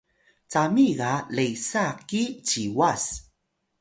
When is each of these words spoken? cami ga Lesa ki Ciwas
cami 0.51 0.87
ga 0.99 1.13
Lesa 1.35 1.85
ki 2.07 2.23
Ciwas 2.47 3.05